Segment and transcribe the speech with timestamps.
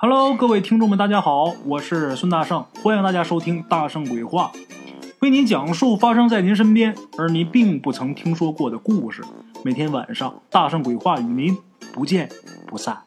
[0.00, 4.52] Hello，各位听众们，大家好，我是孙大圣，欢迎大家收听《大圣鬼话》，
[5.18, 9.24] 为您讲述发生在您身边而您并不曾听说过的故事。
[9.64, 11.58] 每天晚上，《大圣鬼话》与您
[11.92, 12.30] 不见
[12.64, 13.02] 不散。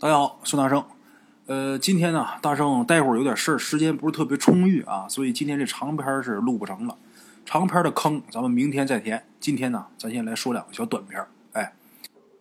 [0.00, 0.82] 大家好，孙大圣。
[1.46, 6.96] 呃，今天呢，大圣待会儿有点事儿，时间不是特别充裕啊，所以今天这长篇是录不成了。
[7.44, 9.22] 长篇的坑咱们明天再填。
[9.38, 11.24] 今天呢，咱先来说两个小短片。
[11.52, 11.74] 哎，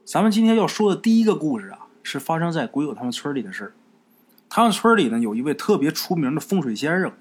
[0.03, 1.84] 咱们今天要说的第一个故事啊。
[2.05, 3.73] 是发生在鬼友他们村里的事
[4.47, 7.11] 他们村里呢有一位特别出名的风水先生，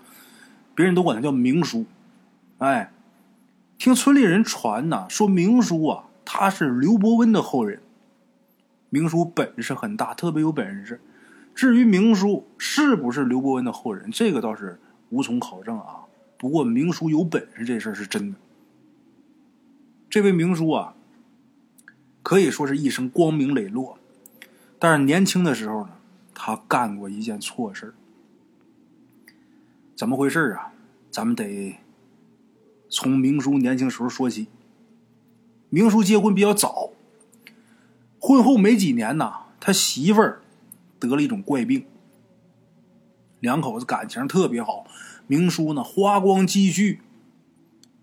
[0.74, 1.86] 别人都管他叫明叔。
[2.58, 2.92] 哎，
[3.78, 7.80] 听村里人传呐，说明叔啊，他是刘伯温的后人。
[8.90, 11.00] 明叔本事很大，特别有本事。
[11.54, 16.04] 至于明叔是不是刘伯温的后人，这个倒是无从考证啊。
[16.36, 18.38] 不过明叔有本事这事是真的。
[20.10, 20.94] 这位明叔啊，
[22.22, 23.98] 可以说是一生光明磊落。
[24.86, 25.92] 但是年轻的时候呢，
[26.34, 27.94] 他干过一件错事
[29.96, 30.74] 怎么回事啊？
[31.10, 31.78] 咱们得
[32.90, 34.48] 从明叔年轻时候说起。
[35.70, 36.90] 明叔结婚比较早，
[38.20, 40.42] 婚后没几年呢，他媳妇儿
[41.00, 41.86] 得了一种怪病。
[43.40, 44.84] 两口子感情特别好，
[45.26, 47.00] 明叔呢花光积蓄，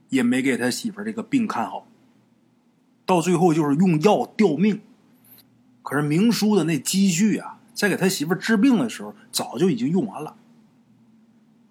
[0.10, 1.86] 也没给他媳妇儿这个病看好，
[3.06, 4.82] 到最后就是用药吊命。
[5.84, 10.36] 可是明叔的那积蓄啊，在给他媳妇治病的时候，早就已经用完了。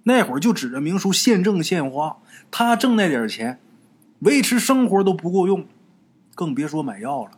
[0.03, 2.19] 那会儿就指着明叔现挣现花，
[2.51, 3.61] 他挣那点钱，
[4.21, 5.67] 维持生活都不够用，
[6.35, 7.33] 更别说买药了。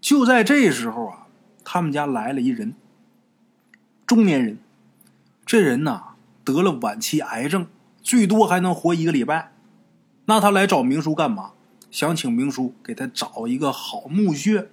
[0.00, 1.26] 就在这时候啊，
[1.64, 2.74] 他们家来了一人，
[4.06, 4.58] 中年人。
[5.46, 6.14] 这人呐，
[6.44, 7.66] 得了晚期癌症，
[8.02, 9.52] 最多还能活一个礼拜。
[10.26, 11.52] 那他来找明叔干嘛？
[11.90, 14.68] 想请明叔给他找一个好墓穴。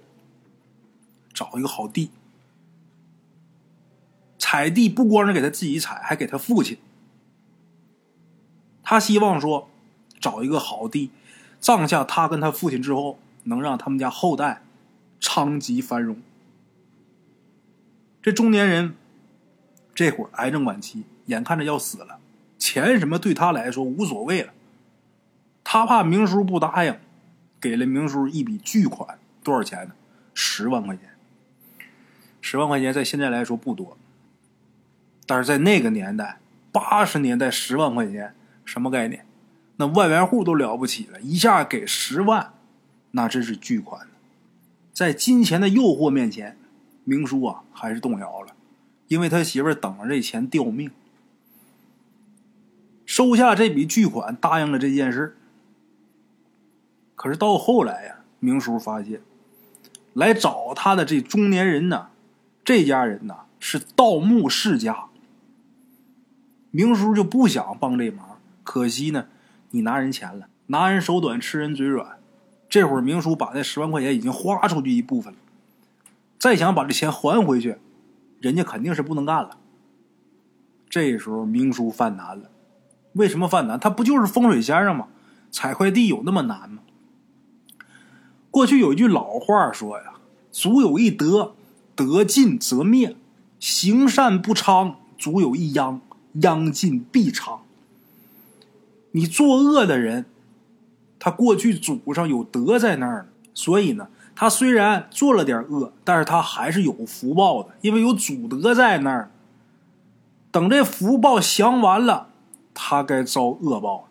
[1.36, 2.10] 找一个好地，
[4.38, 6.78] 采地不光是给他自己采，还给他父亲。
[8.82, 9.68] 他希望说，
[10.18, 11.10] 找一个好地，
[11.60, 14.62] 葬下他跟他父亲之后，能让他们家后代
[15.20, 16.16] 昌吉繁荣。
[18.22, 18.94] 这中年人
[19.94, 22.18] 这会儿癌症晚期，眼看着要死了，
[22.56, 24.54] 钱什么对他来说无所谓了。
[25.62, 26.98] 他怕明叔不答应，
[27.60, 29.94] 给了明叔一笔巨款，多少钱呢？
[30.32, 31.15] 十万块钱。
[32.48, 33.98] 十万块钱在现在来说不多，
[35.26, 36.38] 但是在那个年代，
[36.70, 39.26] 八十年代十万块钱什么概念？
[39.78, 42.54] 那万元户都了不起了，一下给十万，
[43.10, 44.06] 那真是巨款。
[44.92, 46.56] 在金钱的诱惑面前，
[47.02, 48.54] 明叔啊还是动摇了，
[49.08, 50.92] 因为他媳妇儿等着这钱吊命。
[53.04, 55.36] 收下这笔巨款，答应了这件事。
[57.16, 59.20] 可是到后来呀，明叔发现，
[60.12, 62.10] 来找他的这中年人呢。
[62.66, 65.04] 这家人呐是盗墓世家，
[66.72, 69.28] 明叔就不想帮这忙，可惜呢，
[69.70, 72.18] 你拿人钱了，拿人手短，吃人嘴软。
[72.68, 75.38] 这会儿明叔把那十万块钱已经花出去一部分了，
[76.40, 77.76] 再想把这钱还回去，
[78.40, 79.58] 人家肯定是不能干了。
[80.90, 82.50] 这时候明叔犯难了，
[83.12, 83.78] 为什么犯难？
[83.78, 85.06] 他不就是风水先生吗？
[85.52, 86.82] 采块地有那么难吗？
[88.50, 90.14] 过去有一句老话说呀
[90.50, 91.54] ：“足有一德。”
[91.96, 93.16] 得尽则灭，
[93.58, 96.00] 行善不昌，足有一殃；
[96.34, 97.62] 殃尽必昌。
[99.12, 100.26] 你作恶的人，
[101.18, 109.30] 他过去祖上有德在那儿，所以呢，他虽然做了点恶，但是他还是有福报的，因为有祖德在那儿。
[110.50, 112.28] 等这福报享完了，
[112.74, 114.08] 他该遭恶报。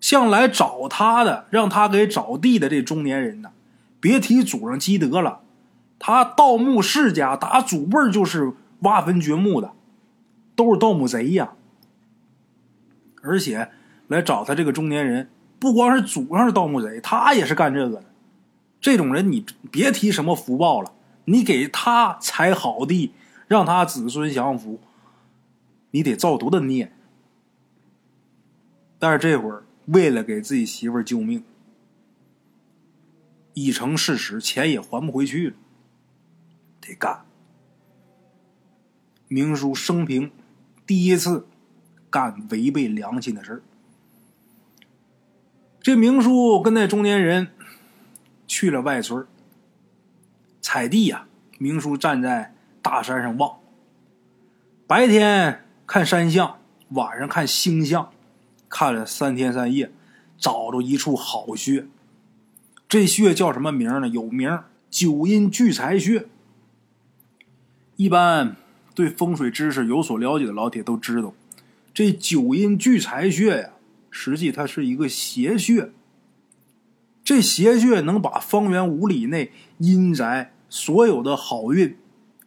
[0.00, 3.50] 向来找他的，让他给找地的这中年人呢，
[4.00, 5.40] 别提祖上积德了。
[5.98, 9.72] 他盗墓世家，打祖辈就是挖坟掘墓的，
[10.54, 11.54] 都是盗墓贼呀。
[13.22, 13.70] 而且
[14.08, 18.04] 来找他这个中年人，不光是祖上是盗墓贼，他也是干这个的。
[18.80, 20.92] 这种人，你别提什么福报了，
[21.24, 23.12] 你给他踩好地，
[23.48, 24.78] 让他子孙享福，
[25.90, 26.92] 你得造多大孽？
[28.98, 31.42] 但是这会儿为了给自己媳妇救命，
[33.54, 35.56] 已成事实，钱也还不回去了。
[36.86, 37.24] 得干。
[39.28, 40.30] 明叔生平
[40.86, 41.46] 第一次
[42.08, 43.62] 干违背良心的事。
[45.80, 47.48] 这明叔跟那中年人
[48.46, 49.26] 去了外村
[50.60, 51.26] 采地呀。
[51.58, 53.58] 明叔站在大山上望，
[54.86, 56.58] 白天看山象，
[56.90, 58.12] 晚上看星象，
[58.68, 59.90] 看了三天三夜，
[60.36, 61.86] 找着一处好穴。
[62.86, 64.06] 这穴叫什么名呢？
[64.06, 64.60] 有名
[64.90, 66.28] 九阴聚财穴。
[67.96, 68.56] 一般
[68.94, 71.32] 对风水知识有所了解的老铁都知道，
[71.92, 73.70] 这九阴聚财穴呀，
[74.10, 75.90] 实际它是一个邪穴。
[77.24, 81.96] 这邪穴能把方圆五里内阴宅所有的好运，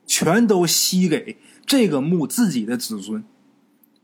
[0.05, 3.23] 全都吸给这个墓自己的子孙。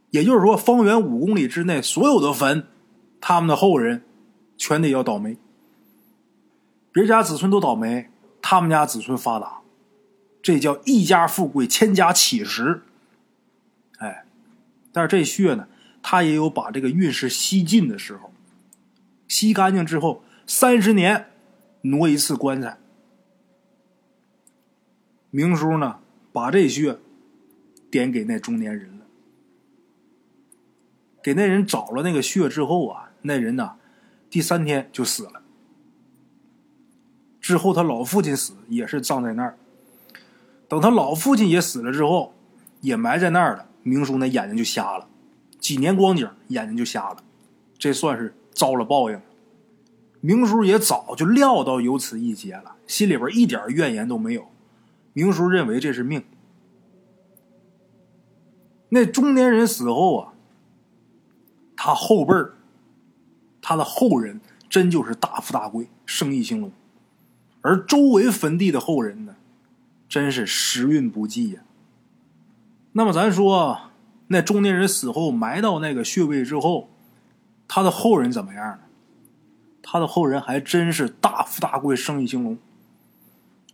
[0.09, 2.67] 也就是说，方圆五公里之内所有的坟，
[3.21, 4.03] 他们的后人
[4.57, 5.37] 全得要倒霉。
[6.91, 8.09] 别家子孙都倒霉，
[8.41, 9.61] 他们家子孙发达。
[10.45, 12.83] 这叫一家富贵，千家乞食。
[13.97, 14.25] 哎，
[14.91, 15.67] 但是这穴呢，
[16.03, 18.31] 它也有把这个运势吸尽的时候，
[19.27, 21.31] 吸干净之后，三十年
[21.81, 22.77] 挪一次棺材。
[25.31, 25.97] 明叔呢，
[26.31, 26.99] 把这穴
[27.89, 29.05] 点给那中年人了，
[31.23, 33.77] 给那人找了那个穴之后啊，那人呢，
[34.29, 35.41] 第三天就死了。
[37.41, 39.57] 之后他老父亲死也是葬在那儿。
[40.67, 42.33] 等他老父亲也死了之后，
[42.81, 43.67] 也埋在那儿了。
[43.83, 45.07] 明叔那眼睛就瞎了，
[45.59, 47.17] 几年光景，眼睛就瞎了，
[47.77, 49.21] 这算是遭了报应。
[50.21, 54.47] 明叔也早就料到有此一劫了，心里边一点怨言都没有。
[55.13, 56.23] 明叔认为这是命。
[58.89, 60.33] 那中年人死后啊，
[61.75, 62.53] 他后辈儿，
[63.61, 66.71] 他的后人真就是大富大贵，生意兴隆，
[67.61, 69.35] 而周围坟地的后人呢？
[70.07, 71.61] 真是时运不济呀。
[72.93, 73.91] 那么咱说，
[74.27, 76.89] 那中年人死后埋到那个穴位之后，
[77.67, 78.79] 他的后人怎么样呢？
[79.83, 82.57] 他的后人还真是大富大贵，生意兴隆。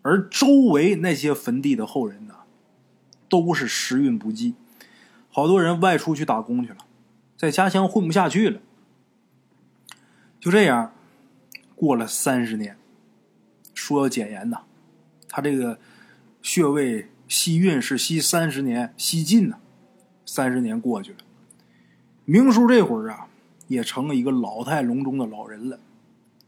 [0.01, 2.33] 而周围那些坟地的后人呢，
[3.29, 4.55] 都是时运不济，
[5.29, 6.77] 好多人外出去打工去了，
[7.37, 8.59] 在家乡混不下去了。
[10.39, 10.91] 就这样，
[11.75, 12.75] 过了三十年，
[13.75, 14.63] 说要减盐呐，
[15.29, 15.77] 他这个。
[16.41, 19.57] 穴位吸运是吸三十年，吸尽呢。
[20.25, 21.17] 三十年过去了，
[22.23, 23.27] 明叔这会儿啊，
[23.67, 25.79] 也成了一个老态龙钟的老人了。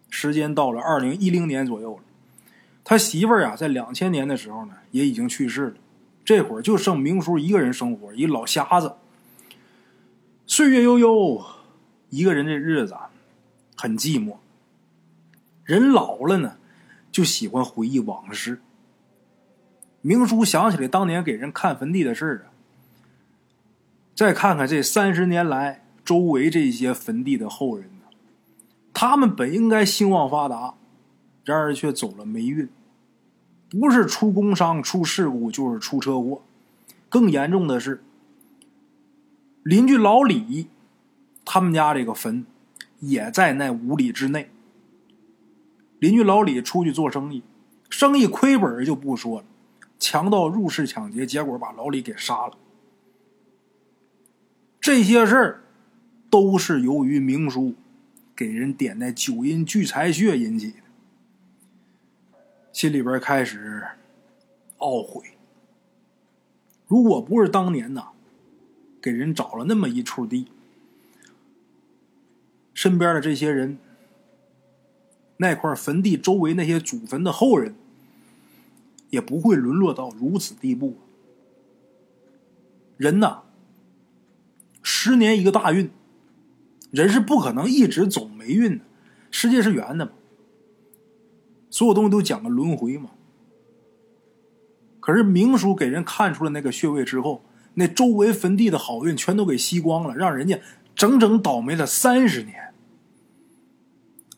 [0.10, 2.04] 时间到了二零一零年左右了，
[2.84, 5.75] 他媳妇儿啊，在两千年的时候呢，也已经去世了。
[6.24, 8.94] 这会儿就剩明叔一个人生活，一老瞎子。
[10.48, 11.44] 岁月悠悠，
[12.10, 12.95] 一个人的日子
[13.75, 14.38] 很寂寞。
[15.66, 16.56] 人老了呢，
[17.12, 18.62] 就喜欢回忆往事。
[20.06, 22.52] 明叔想起来当年给人看坟地的事儿啊，
[24.14, 27.90] 再看看这三十年来周围这些坟地的后人，
[28.94, 30.74] 他们本应该兴旺发达，
[31.46, 32.68] 然而却走了霉运，
[33.70, 36.42] 不是出工伤、出事故，就是出车祸。
[37.08, 38.04] 更严重的是，
[39.64, 40.68] 邻居老李，
[41.46, 42.46] 他们家这个坟
[43.00, 44.50] 也在那五里之内。
[46.00, 47.42] 邻居老李出去做生意，
[47.90, 49.46] 生意亏本就不说了。
[50.04, 52.58] 强盗入室抢劫，结果把老李给杀了。
[54.82, 55.64] 这些事儿
[56.30, 57.74] 都是由于明叔
[58.36, 62.38] 给人点那九阴聚财穴引起的，
[62.74, 63.88] 心里边开始
[64.80, 65.38] 懊悔。
[66.86, 68.10] 如果不是当年呐，
[69.02, 70.48] 给人找了那么一处地，
[72.74, 73.78] 身边的这些人，
[75.38, 77.74] 那块坟地周围那些祖坟的后人。
[79.13, 80.98] 也不会沦落到如此地步。
[82.97, 83.44] 人呐，
[84.81, 85.92] 十年一个大运，
[86.90, 88.83] 人是不可能一直走霉运的。
[89.30, 90.14] 世界是圆的嘛，
[91.69, 93.11] 所有东西都讲个轮回嘛。
[94.99, 97.44] 可是明叔给人看出了那个穴位之后，
[97.76, 100.59] 那周围坟地的好运全都给吸光了，让人家
[100.95, 102.73] 整整倒霉了三十年。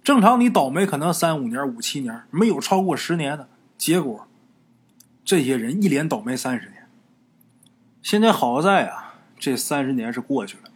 [0.04, 3.48] 正常你倒霉可能三五年、五七年，没有超过十年的
[3.78, 4.28] 结果。
[5.26, 6.88] 这些人一连倒霉三十年，
[8.04, 10.70] 现在好在啊，这三十年是过去了。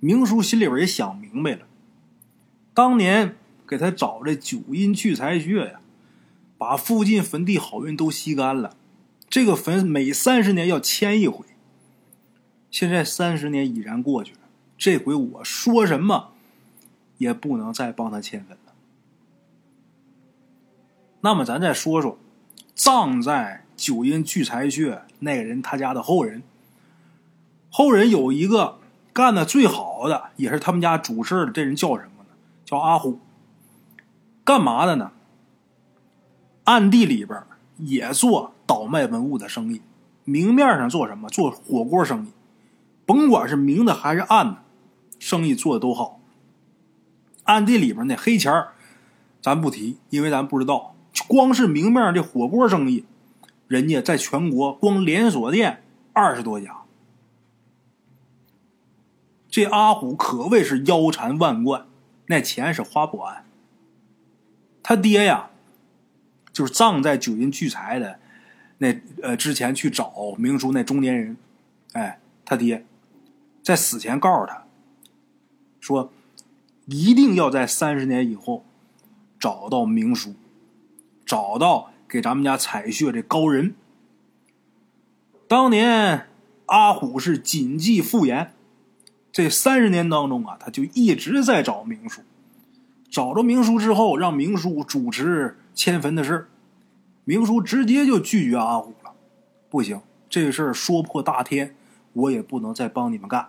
[0.00, 1.66] 明叔心里边也想明白了，
[2.72, 3.36] 当年
[3.68, 5.80] 给他找这九阴聚财穴呀，
[6.56, 8.74] 把附近坟地好运都吸干了。
[9.28, 11.44] 这个坟每三十年要迁一回，
[12.70, 14.38] 现在三十年已然过去了，
[14.78, 16.32] 这回我说什么
[17.18, 18.72] 也不能再帮他迁坟了。
[21.20, 22.18] 那么咱再说说。
[22.76, 26.42] 葬在九阴聚财穴那个人，他家的后人，
[27.70, 28.78] 后人有一个
[29.14, 32.28] 干的最好的，也是他们家主事的，这人叫什么呢？
[32.66, 33.18] 叫阿虎。
[34.44, 35.12] 干嘛的呢？
[36.64, 37.42] 暗地里边
[37.78, 39.80] 也做倒卖文物的生意，
[40.24, 41.30] 明面上做什么？
[41.30, 42.32] 做火锅生意。
[43.06, 44.58] 甭管是明的还是暗的，
[45.18, 46.20] 生意做的都好。
[47.44, 48.52] 暗地里边那黑钱
[49.40, 50.95] 咱不提，因为咱不知道。
[51.28, 53.04] 光是明面这火锅生意，
[53.68, 55.82] 人家在全国光连锁店
[56.12, 56.82] 二十多家。
[59.48, 61.86] 这阿虎可谓是腰缠万贯，
[62.26, 63.44] 那钱是花不完。
[64.82, 65.50] 他爹呀，
[66.52, 68.20] 就是葬在九阴聚财的
[68.78, 71.36] 那呃之前去找明叔那中年人，
[71.92, 72.84] 哎，他爹
[73.62, 74.64] 在死前告诉他，
[75.80, 76.12] 说
[76.84, 78.64] 一定要在三十年以后
[79.40, 80.34] 找到明叔，
[81.26, 83.74] 找到给咱们家采血这高人。
[85.48, 86.28] 当年
[86.66, 88.54] 阿虎是谨记复言，
[89.30, 92.22] 这三十年当中啊，他就一直在找明叔。
[93.10, 96.48] 找着明叔之后，让明叔主持迁坟的事，
[97.24, 99.12] 明叔直接就拒绝阿虎了。
[99.68, 101.76] 不行，这事儿说破大天，
[102.12, 103.48] 我也不能再帮你们干。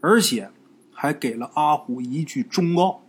[0.00, 0.50] 而且
[0.92, 3.02] 还给了阿虎一句忠告：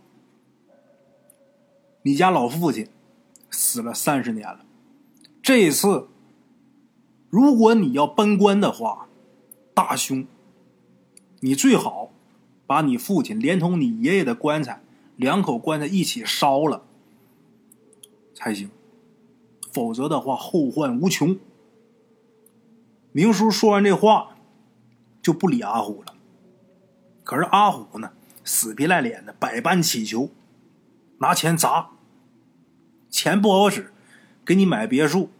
[2.02, 2.88] 你家老父亲
[3.50, 4.64] 死了三十年了，
[5.42, 6.08] 这次
[7.30, 9.08] 如果你要搬棺的话，
[9.74, 10.26] 大兄，
[11.40, 12.10] 你最好
[12.66, 14.82] 把你父亲连同你爷爷的棺材。
[15.16, 16.84] 两口棺材一起烧了
[18.34, 18.68] 才行，
[19.72, 21.38] 否则的话后患无穷。
[23.12, 24.36] 明叔说完这话，
[25.22, 26.14] 就不理阿虎了。
[27.24, 28.12] 可是阿虎呢，
[28.44, 30.28] 死皮赖脸的，百般乞求，
[31.16, 31.92] 拿钱砸。
[33.10, 33.92] 钱不好使，
[34.44, 35.30] 给你买别墅，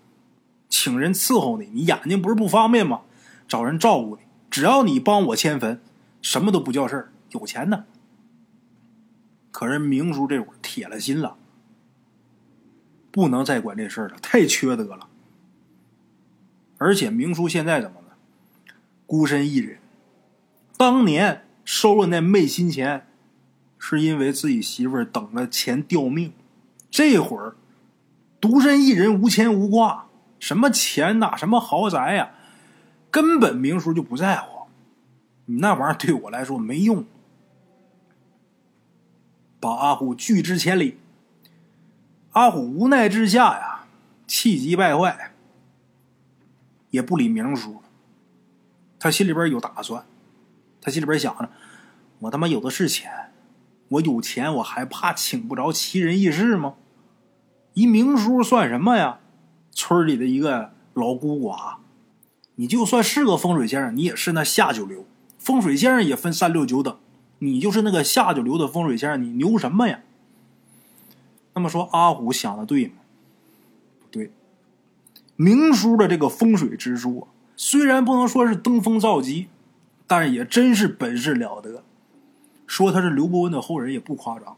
[0.68, 3.02] 请人伺候你，你眼睛不是不方便吗？
[3.48, 5.80] 找人照顾你，只要你帮我迁坟，
[6.20, 7.84] 什么都不叫事儿，有钱呢。
[9.50, 11.36] 可是明叔这会儿铁了心了，
[13.10, 15.08] 不能再管这事儿了，太缺德了。
[16.78, 18.16] 而且明叔现在怎么了？
[19.06, 19.78] 孤身一人，
[20.76, 23.06] 当年收了那昧心钱，
[23.78, 26.32] 是因为自己媳妇儿等了钱吊命。
[26.96, 27.56] 这会儿
[28.40, 30.06] 独身一人，无牵无挂，
[30.38, 32.30] 什么钱呐，什么豪宅呀，
[33.10, 34.66] 根本明叔就不在乎。
[35.44, 37.04] 你那玩意儿对我来说没用。
[39.60, 40.98] 把阿虎拒之千里。
[42.30, 43.84] 阿虎无奈之下呀，
[44.26, 45.34] 气急败坏，
[46.88, 47.82] 也不理明叔。
[48.98, 50.06] 他心里边有打算，
[50.80, 51.50] 他心里边想着：
[52.20, 53.34] 我他妈有的是钱，
[53.88, 56.76] 我有钱，我还怕请不着奇人异事吗？
[57.76, 59.18] 一明叔算什么呀？
[59.70, 61.74] 村里的一个老孤寡，
[62.54, 65.04] 你就算是个风水先生，你也是那下九流。
[65.38, 66.96] 风水先生也分三六九等。
[67.40, 70.00] 你就是那个下九流的风水先生，你牛什么呀？
[71.52, 72.94] 那么说阿虎想的对吗？
[74.00, 74.30] 不对。
[75.36, 77.28] 明叔的这个风水之术，
[77.58, 79.48] 虽然不能说是登峰造极，
[80.06, 81.84] 但也真是本事了得。
[82.66, 84.56] 说他是刘伯温的后人也不夸张，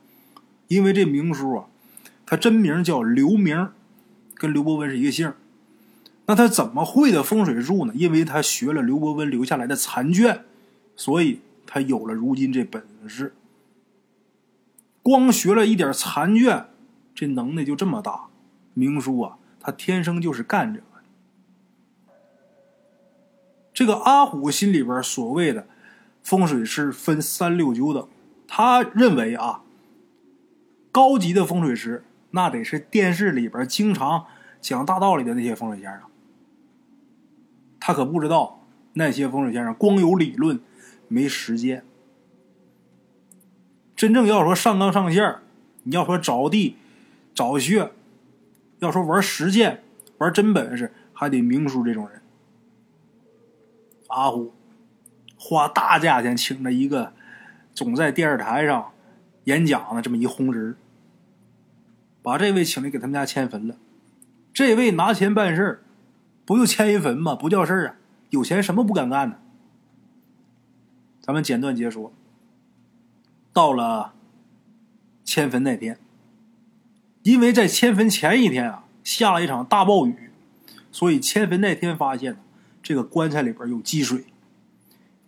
[0.69, 1.67] 因为这明叔啊，
[2.29, 3.71] 他真名叫刘明，
[4.35, 5.33] 跟刘伯温是一个姓。
[6.27, 7.93] 那他怎么会的风水术呢？
[7.97, 10.45] 因为他学了刘伯温留下来的残卷，
[10.95, 11.41] 所以。
[11.71, 13.35] 他有了如今这本事，
[15.03, 16.67] 光学了一点残卷，
[17.15, 18.29] 这能耐就这么大。
[18.73, 20.87] 明叔啊，他天生就是干这个。
[23.75, 25.67] 这个阿虎心里边所谓的
[26.23, 28.09] 风水师分三六九等，
[28.47, 29.61] 他认为啊，
[30.91, 34.27] 高级的风水师那得是电视里边经常
[34.61, 36.03] 讲大道理的那些风水先生。
[37.81, 40.61] 他可不知道那些风水先生光有理论。
[41.11, 41.83] 没时间，
[43.97, 45.37] 真正要说上纲上线
[45.85, 46.77] 你要说找地、
[47.33, 47.93] 找穴，
[48.81, 49.83] 要说玩实践、
[50.19, 52.21] 玩真本事，还得明叔这种人。
[54.09, 54.53] 阿虎
[55.39, 57.15] 花大价钱请了一个
[57.73, 58.93] 总在电视台上
[59.45, 60.77] 演讲的这么一红人，
[62.29, 63.77] 把这位请来给他们家迁坟了。
[64.53, 65.83] 这位拿钱办事儿
[66.45, 67.35] 不就迁一坟吗？
[67.35, 67.95] 不叫事儿啊！
[68.29, 69.37] 有钱什么不敢干呢？
[71.23, 72.13] 咱们简短结说。
[73.55, 74.13] 到了
[75.25, 75.99] 迁坟那天，
[77.23, 80.29] 因为在迁坟前一天啊下了一场大暴雨，
[80.93, 82.37] 所以迁坟那天发现
[82.83, 84.27] 这个棺材里边有积水。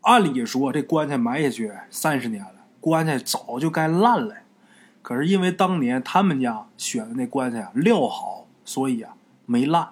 [0.03, 4.40] 按理说这棺材埋下去三十年了，棺材早就该烂了。
[5.03, 9.15] 可是因为当年他们家选的那棺材啊料好，所以啊
[9.47, 9.91] 没烂，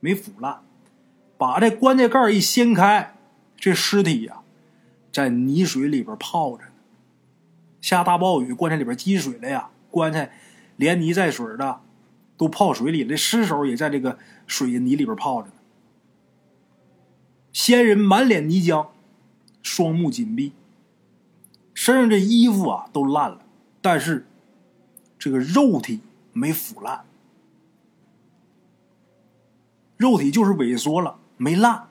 [0.00, 0.60] 没腐烂。
[1.38, 3.14] 把这棺材盖一掀开，
[3.56, 4.38] 这尸体呀。
[5.12, 6.70] 在泥水里边泡着呢，
[7.82, 10.32] 下大暴雨，棺材里边积水了呀，棺材
[10.76, 11.80] 连泥带水的
[12.38, 15.54] 都泡水里了，尸首也在这个水泥里边泡着呢。
[17.52, 18.86] 仙人满脸泥浆，
[19.62, 20.52] 双目紧闭，
[21.74, 23.40] 身上这衣服啊都烂了，
[23.82, 24.26] 但是
[25.22, 26.00] 这个肉体
[26.32, 27.04] 没腐烂。
[29.96, 31.86] 肉体就是萎缩了，没烂。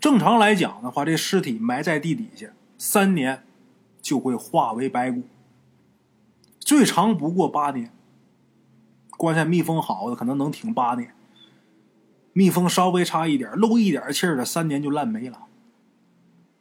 [0.00, 2.46] 正常来讲的话，这尸体埋在地底下
[2.78, 3.44] 三年
[4.00, 5.24] 就会化为白骨，
[6.58, 7.92] 最长不过八年。
[9.18, 11.14] 棺材密封好的可能能挺八年，
[12.32, 15.42] 密封稍微差一点、漏一点气儿的，三年就烂没了。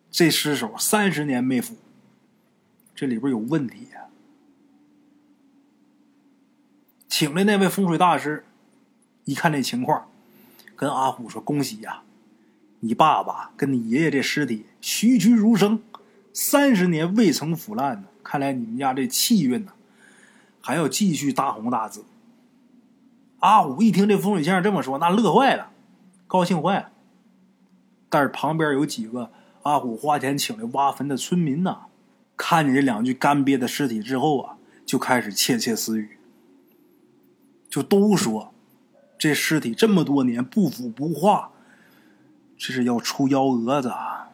[0.09, 1.77] 这尸首三十年没腐，
[2.93, 4.10] 这里边有问题呀！
[7.21, 8.43] 请来那位风水大师，
[9.25, 10.07] 一看这情况，
[10.75, 12.01] 跟阿虎说：“恭喜呀！”
[12.81, 15.83] 你爸爸跟你爷爷这尸体栩栩如生，
[16.33, 18.07] 三十年未曾腐烂呢。
[18.23, 19.73] 看来你们家这气运呢，
[20.61, 22.03] 还要继续大红大紫。
[23.41, 25.69] 阿虎一听这风水先生这么说，那乐坏了，
[26.25, 26.89] 高兴坏了。
[28.09, 29.29] 但是旁边有几个
[29.61, 31.81] 阿虎花钱请来挖坟的村民呐，
[32.35, 36.17] 看见这两具干瘪的尸体之后啊，就开始窃窃私语，
[37.71, 38.53] 就都说
[39.17, 41.49] 这尸体这么多年不腐不化。
[42.55, 44.29] 这是要出幺蛾子啊，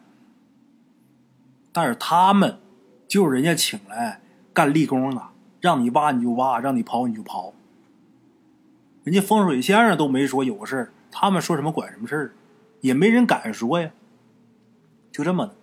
[1.71, 2.59] 但是他们
[3.07, 4.19] 就是人家请来
[4.51, 5.21] 干立功的，
[5.61, 7.53] 让你挖你就挖，让你刨你就刨。
[9.05, 12.35] 人家风水先生都没说有事他们说什么管什么事，
[12.81, 13.91] 也没人敢说呀。
[15.09, 15.55] 就这么的，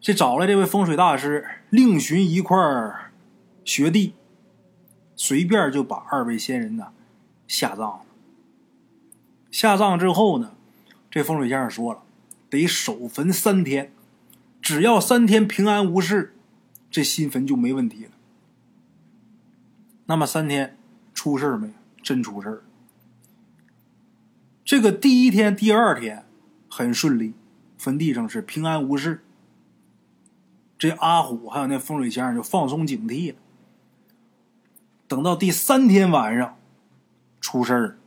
[0.00, 2.56] 这找来这位风水大师，另寻一块
[3.64, 4.14] 学地，
[5.22, 6.94] 随便就把二位仙人呢
[7.46, 8.06] 下葬了。
[9.50, 10.54] 下葬之后呢？
[11.10, 12.02] 这风水先生说了，
[12.48, 13.92] 得守坟三天，
[14.62, 16.34] 只要三天平安无事，
[16.90, 18.12] 这新坟就没问题了。
[20.06, 20.78] 那么三天
[21.12, 21.74] 出事没？
[22.02, 22.64] 真出事
[24.64, 26.24] 这个第一天、第二天
[26.70, 27.34] 很顺利，
[27.76, 29.22] 坟地上是平安无事。
[30.78, 33.36] 这阿虎还有那风水先生就放松警惕了。
[35.10, 36.56] 等到第三天晚上，
[37.40, 37.98] 出事儿。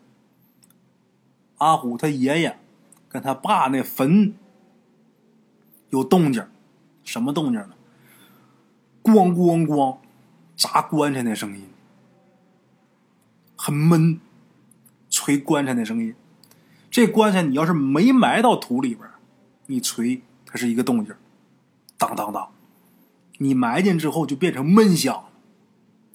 [1.57, 2.57] 阿虎他爷爷。
[3.09, 4.33] 跟他爸那坟
[5.91, 6.43] 有动静，
[7.03, 7.75] 什么动静呢？
[9.03, 9.97] 咣咣咣，
[10.57, 11.69] 砸棺材那声音，
[13.55, 14.19] 很闷，
[15.11, 16.15] 捶棺材那声音。
[16.89, 19.07] 这棺材你要是没埋到土里边，
[19.67, 21.13] 你捶它是一个动静，
[21.99, 22.49] 当当当。
[23.37, 25.25] 你埋进之后就变成闷响，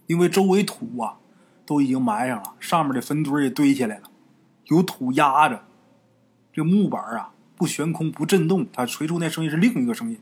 [0.09, 1.19] 因为周围土啊
[1.65, 4.11] 都已经埋上了，上面的坟堆也堆起来了，
[4.65, 5.65] 有土压着。
[6.53, 10.19] 这木板啊，不悬空不震动，它锤出那声音是另一个声音。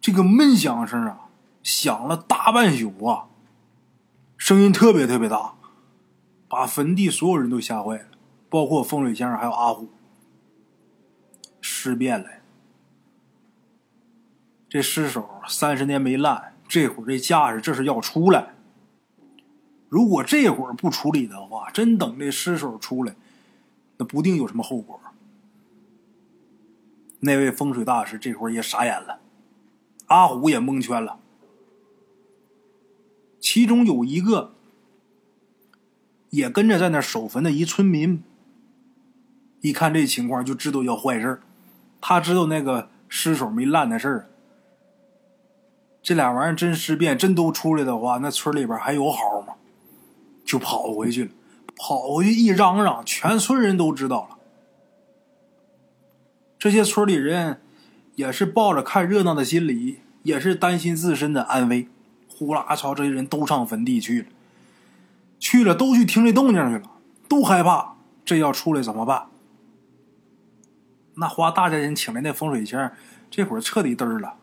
[0.00, 1.28] 这个闷响声啊，
[1.62, 3.26] 响了大半宿啊，
[4.36, 5.54] 声音特别特别大，
[6.46, 8.04] 把坟地所有人都吓坏了，
[8.50, 9.88] 包括风水先生还有阿虎。
[11.62, 12.26] 尸变了，
[14.68, 18.54] 这尸首三十年没烂，这会儿这架势这是要出来。
[19.94, 23.14] 如果这会儿不处理的话，真等这尸首出来，
[23.96, 24.98] 那不定有什么后果。
[27.20, 29.20] 那位风水大师这会儿也傻眼了，
[30.06, 31.20] 阿虎也蒙圈了。
[33.38, 34.54] 其中有一个
[36.30, 38.24] 也跟着在那守坟的一村民，
[39.60, 41.40] 一看这情况就知道要坏事
[42.00, 44.28] 他知道那个尸首没烂的事儿。
[46.02, 49.43] 这俩玩意儿真尸变，真都出来的话，那村里边还有好？
[50.54, 51.30] 就跑回去了，
[51.74, 54.38] 跑回去一嚷嚷，全村人都知道了。
[56.56, 57.60] 这些村里人
[58.14, 61.88] 也是抱着看热闹的心理，也是担心自身的安危，
[62.28, 64.28] 呼啦朝这些人都上坟地去了。
[65.40, 66.90] 去了都去听这动静去了，
[67.28, 69.26] 都害怕，这要出来怎么办？
[71.14, 72.92] 那花大价钱请来那风水先生，
[73.28, 74.36] 这会儿彻底嘚了，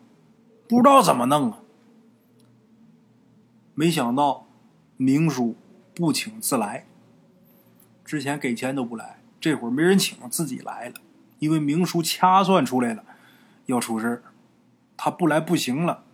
[0.68, 1.60] 不知道怎么弄啊。
[3.74, 4.46] 没想到
[4.98, 5.56] 明叔
[5.94, 6.86] 不请自来，
[8.04, 10.94] 之前给钱都不来，这会儿没人请，自己来了。
[11.38, 13.04] 因为明叔掐算出来了，
[13.66, 14.22] 要出事
[14.96, 16.04] 他不来不行了。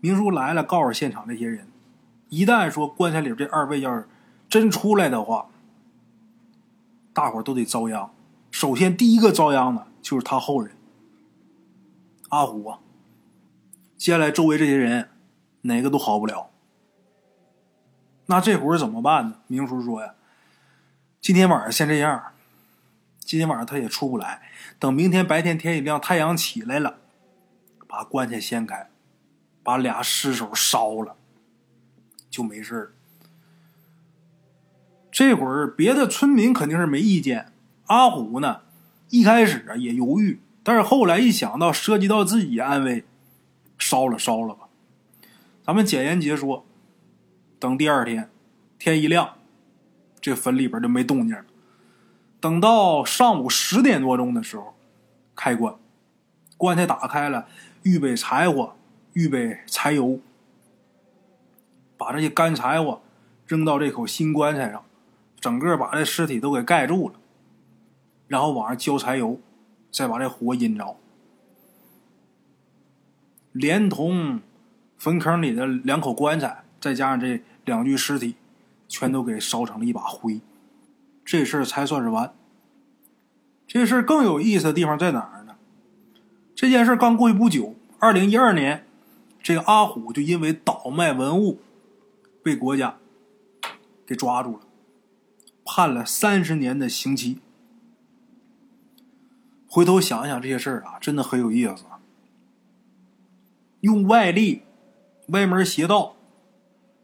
[0.00, 1.68] 明叔来了，告诉现场这些人，
[2.30, 4.08] 一旦说棺材里这二位要是
[4.48, 5.48] 真出来的话，
[7.12, 8.10] 大伙都得遭殃。
[8.50, 10.74] 首先第一个遭殃的就是他后人
[12.30, 12.80] 阿虎啊。
[13.96, 15.10] 接下来周围这些人
[15.62, 16.49] 哪个都好不了。
[18.30, 19.34] 那这会儿怎么办呢？
[19.48, 20.14] 明叔说呀，
[21.20, 22.26] 今天晚上先这样。
[23.18, 24.40] 今天晚上他也出不来，
[24.78, 26.98] 等明天白天天一亮，太阳起来了，
[27.88, 28.88] 把棺材掀开，
[29.64, 31.16] 把俩尸首烧了，
[32.30, 32.94] 就没事
[35.10, 37.52] 这会儿别的村民肯定是没意见，
[37.86, 38.60] 阿虎呢，
[39.08, 43.04] 一开始啊也犹豫，但是后来一想到涉及到自己安危，
[43.76, 44.68] 烧了烧了吧。
[45.64, 46.64] 咱们简言结说，
[47.60, 48.30] 等第二天
[48.78, 49.36] 天一亮，
[50.20, 51.44] 这坟里边就没动静了。
[52.40, 54.74] 等到上午十点多钟的时候，
[55.36, 55.74] 开棺，
[56.56, 57.46] 棺材打开了，
[57.82, 58.74] 预备柴火，
[59.12, 60.18] 预备柴油，
[61.98, 63.02] 把这些干柴火
[63.46, 64.82] 扔到这口新棺材上，
[65.38, 67.16] 整个把这尸体都给盖住了，
[68.26, 69.38] 然后往上浇柴油，
[69.90, 70.96] 再把这火引着，
[73.52, 74.40] 连同
[74.96, 78.36] 坟坑里的两口棺材，再加上这两具尸体。
[78.92, 80.40] 全都给烧成了一把灰，
[81.24, 82.34] 这事儿才算是完。
[83.64, 85.54] 这事儿更有意思的地方在哪儿呢？
[86.56, 88.84] 这件事刚过去不久，二零一二年，
[89.40, 91.60] 这个阿虎就因为倒卖文物
[92.42, 92.96] 被国家
[94.04, 94.64] 给抓住了，
[95.64, 97.38] 判了三十年的刑期。
[99.68, 101.84] 回头想想这些事儿啊，真的很有意思。
[103.82, 104.62] 用外力、
[105.28, 106.16] 歪门邪道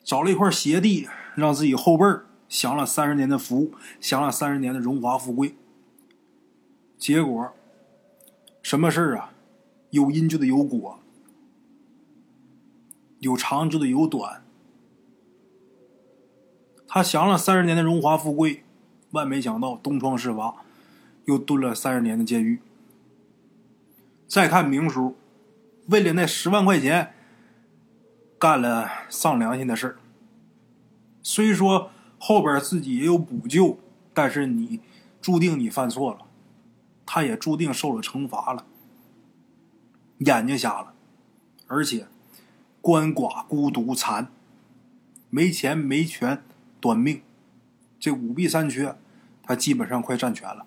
[0.06, 1.06] 找了一块邪地。
[1.36, 2.06] 让自己后辈
[2.48, 5.54] 享了三十年的福，享了三十年的荣华富贵。
[6.96, 7.52] 结果，
[8.62, 9.34] 什么事儿啊？
[9.90, 10.98] 有因就得有果，
[13.18, 14.42] 有长就得有短。
[16.88, 18.64] 他享了三十年的荣华富贵，
[19.10, 20.64] 万没想到东窗事发，
[21.26, 22.62] 又蹲了三十年的监狱。
[24.26, 25.16] 再看明叔，
[25.88, 27.12] 为了那十万块钱，
[28.38, 29.96] 干了丧良心的事儿。
[31.22, 33.79] 虽说后边自己也有补救，
[34.12, 34.81] 但是你
[35.20, 36.20] 注定你犯错了，
[37.05, 38.64] 他也注定受了惩罚了。
[40.18, 40.94] 眼睛瞎了，
[41.66, 42.07] 而且
[42.81, 44.29] 鳏寡孤独残，
[45.29, 46.42] 没钱没权
[46.81, 47.22] 短命，
[47.99, 48.96] 这五弊三缺，
[49.42, 50.66] 他基本上快占全了。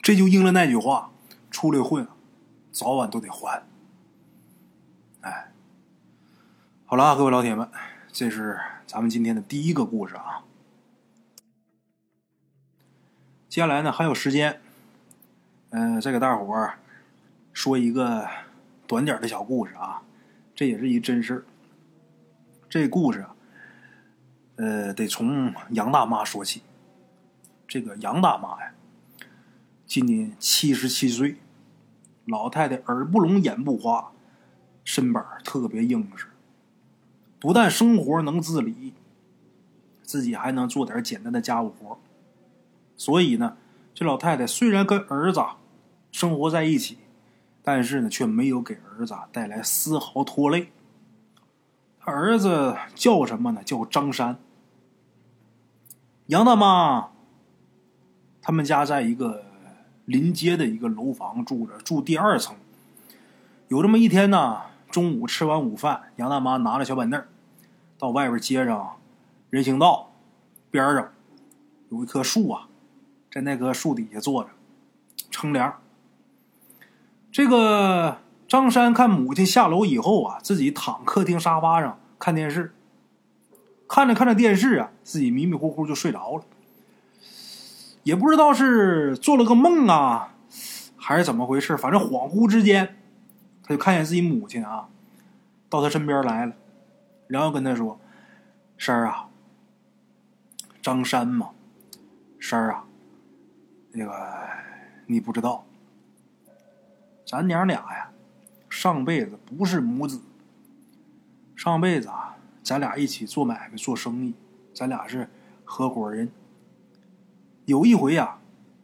[0.00, 1.12] 这就应了那句话：
[1.50, 2.06] 出来混，
[2.72, 3.64] 早晚都得还。
[5.24, 5.50] 哎，
[6.84, 7.66] 好了啊，各位老铁们。
[8.12, 10.44] 这是咱们今天的第一个故事啊。
[13.48, 14.60] 接下来呢还有时间，
[15.70, 16.78] 嗯，再给大伙儿
[17.54, 18.28] 说一个
[18.86, 20.02] 短点的小故事啊。
[20.54, 21.44] 这也是一真事儿。
[22.68, 23.34] 这故事啊，
[24.56, 26.62] 呃，得从杨大妈说起。
[27.66, 28.74] 这个杨大妈呀，
[29.86, 31.38] 今年七十七岁，
[32.26, 34.12] 老太太耳不聋眼不花，
[34.84, 36.26] 身板特别硬实。
[37.40, 38.94] 不但生活能自理，
[40.02, 41.98] 自己还能做点简单的家务活。
[42.96, 43.56] 所以呢，
[43.92, 45.42] 这老太太虽然跟儿子
[46.12, 46.98] 生活在一起，
[47.62, 50.68] 但是呢，却没有给儿子带来丝毫拖累。
[52.00, 53.62] 儿子叫什么呢？
[53.64, 54.38] 叫张山。
[56.26, 57.10] 杨大妈
[58.40, 59.44] 他们家在一个
[60.04, 62.56] 临街的一个楼房住着，住第二层。
[63.68, 64.60] 有这么一天呢，
[64.94, 67.20] 中午吃完午饭，杨大妈拿着小板凳
[67.98, 68.94] 到外边街上，
[69.50, 70.12] 人行道
[70.70, 71.08] 边上
[71.88, 72.68] 有一棵树啊，
[73.28, 74.50] 在那棵树底下坐着
[75.32, 75.80] 乘凉。
[77.32, 82.72] 这个张山看母亲下楼以后啊，自己躺客厅沙发上看电视，
[83.88, 86.44] 看着看着电视啊，自己迷迷糊糊就睡着了，
[88.04, 90.34] 也不知道是做了个梦啊，
[90.96, 92.96] 还是怎么回事，反正恍惚之间，
[93.64, 94.88] 他就看见自己母亲啊，
[95.68, 96.54] 到他身边来了。
[97.26, 97.98] 然后跟他说
[98.78, 99.30] ：“三儿啊，
[100.82, 101.50] 张山嘛，
[102.38, 102.84] 三儿啊，
[103.92, 104.12] 那个
[105.06, 105.64] 你不知道，
[107.26, 108.10] 咱娘俩呀，
[108.68, 110.20] 上辈子不是母子。
[111.56, 114.34] 上辈子啊，咱俩一起做买卖做生意，
[114.74, 115.30] 咱俩是
[115.64, 116.30] 合伙人。
[117.64, 118.38] 有一回呀，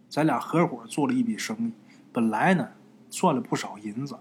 [0.09, 1.73] 咱俩合伙做了一笔生意，
[2.11, 2.71] 本来呢
[3.11, 4.19] 赚了不少银子，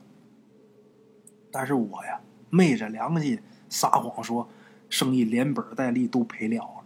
[1.52, 4.50] 但是我呀昧着良心。”撒谎说，
[4.90, 6.84] 生意连本带利都赔了了。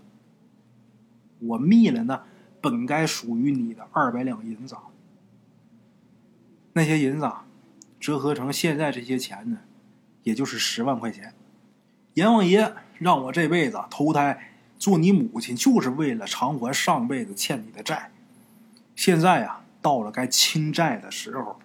[1.39, 2.21] 我密了那
[2.59, 4.75] 本该属于你的二百两银子，
[6.73, 7.31] 那些银子
[8.01, 9.59] 折合成现在这些钱呢，
[10.23, 11.33] 也就是十万块钱。
[12.15, 18.11] 阎王爷让我这辈子投胎做你母亲，就是为了偿还上辈子欠你的债。
[18.93, 21.59] 现在呀，到了该清债的时候。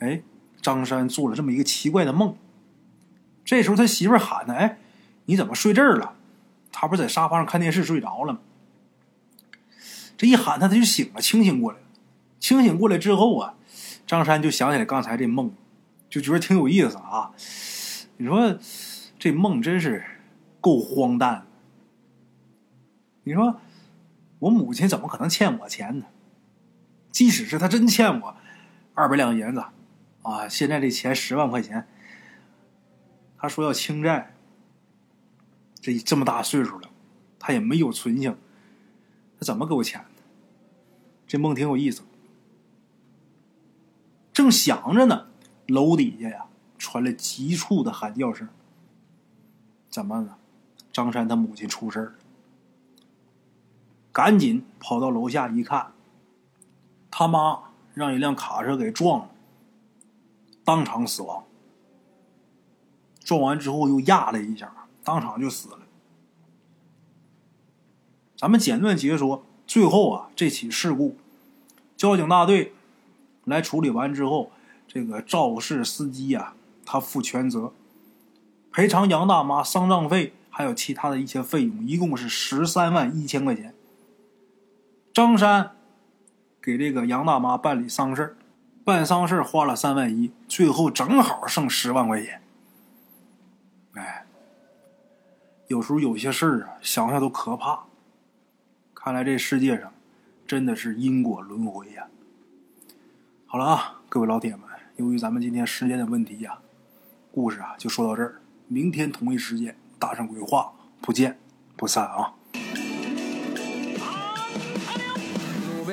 [0.00, 0.22] 哎，
[0.64, 2.34] 张三做了这么一个奇怪的梦。
[3.44, 4.78] 这时候他媳妇喊他：“哎，
[5.26, 6.14] 你怎么睡这儿了？”
[6.72, 8.38] 他不是在沙发上看电视睡着了吗？
[10.16, 11.84] 这一喊他，他就醒了，清醒过来了。
[12.40, 13.54] 清醒过来之后啊，
[14.06, 15.52] 张三就想起来刚才这梦，
[16.08, 17.32] 就觉得挺有意思啊。
[18.16, 18.58] 你说
[19.18, 20.02] 这梦真是
[20.62, 21.46] 够荒诞。
[23.24, 23.60] 你说
[24.38, 26.06] 我母亲怎么可能欠我钱呢？
[27.10, 28.36] 即使是他真欠我
[28.94, 29.62] 二百两银子
[30.24, 31.86] 啊，现在这钱十万块钱。
[33.38, 34.34] 他说要清债，
[35.80, 36.90] 这这么大岁数了，
[37.38, 38.36] 他也没有存性，
[39.38, 40.22] 他怎么给我钱的？
[41.26, 42.02] 这梦挺有意思。
[44.32, 45.26] 正想着呢，
[45.66, 46.46] 楼底下呀
[46.78, 48.48] 传来急促的喊叫声。
[49.90, 50.38] 怎么了？
[50.90, 52.14] 张山他母亲出事了。
[54.10, 55.92] 赶紧跑到楼下一看，
[57.10, 59.33] 他妈让一辆卡车给撞了，
[60.64, 61.44] 当场死亡。
[63.22, 65.78] 撞完之后又压了一下，当场就死了。
[68.36, 71.16] 咱们简短解说，最后啊，这起事故，
[71.96, 72.74] 交警大队
[73.44, 74.50] 来处理完之后，
[74.86, 77.72] 这个肇事司机呀，他负全责，
[78.70, 83.74] 赔偿杨大妈丧葬费，还有其他的一些费用，一共是十三万一千块钱。
[85.14, 85.70] 张山
[86.60, 88.36] 给这个杨大妈办理丧事
[88.84, 92.42] 办丧事花了三万一，最后正好剩十万块钱。
[93.94, 94.26] 哎，
[95.68, 97.84] 有时候有些事儿啊，想想都可怕。
[98.94, 99.90] 看来这世界上
[100.46, 102.08] 真的是因果轮回呀。
[103.46, 106.58] 好了啊，各位老铁们，由于咱们今天时间的问题呀，
[107.32, 108.42] 故事啊就说到这儿。
[108.68, 111.38] 明天同一时间，大圣鬼话不见
[111.74, 112.34] 不散啊。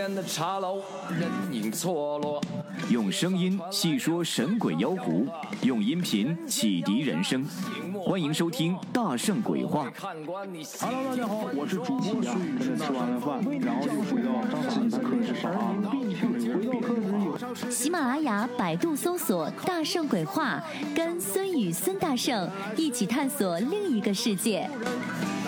[0.10, 2.42] 的茶楼，人影错落。
[2.90, 5.28] 用声音细说神鬼妖狐，
[5.64, 7.46] 用音频启迪人生。
[8.04, 9.88] 欢迎收听《大圣鬼话》。
[10.00, 12.78] Hello，大家好，我是主播孙宇。
[12.78, 14.32] 吃完了饭，然后就回到
[14.70, 15.76] 自己的课室上啊。
[17.70, 20.64] 喜马拉雅、百度搜索“大圣鬼话”，
[20.96, 24.70] 跟孙宇、孙大圣一起探索另一个世界。